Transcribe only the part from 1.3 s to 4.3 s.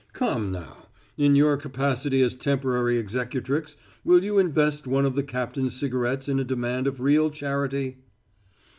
your capacity as temporary executrix will